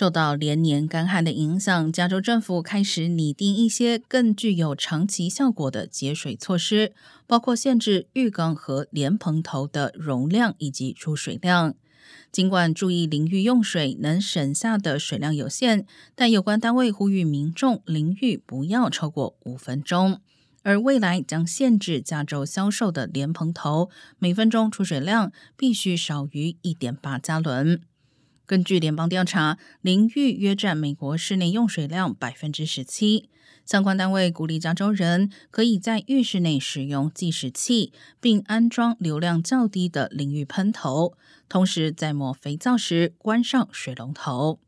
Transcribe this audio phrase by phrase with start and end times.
[0.00, 6.94] 受到连年干旱的影响，加州政府开始拟定一些更具有长期效果的节水措施，
[7.26, 11.74] 包括限制浴缸和莲蓬头的容量以及出水量。
[12.32, 15.84] 尽管注意淋浴用水能省下的水量有限，
[16.14, 20.22] 但有关单位呼吁民众淋浴不要超过五分钟。
[20.62, 27.82] 而未来将限制加州销售的莲蓬头每分钟出水量必须少于一点八加仑。
[28.50, 33.30] 根据联邦调查，淋浴约占美国室内用水量百分之十七。
[33.64, 41.14] 相关单位鼓励加州人可以在浴室内使用计时器，并安装流量较低的淋浴喷头，
[41.48, 44.58] 同时在抹肥皂时关上水龙头。